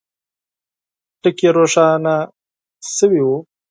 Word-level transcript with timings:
ټکي 1.21 1.49
روښانه 1.57 2.15
سوي 2.95 3.21
وه. 3.27 3.37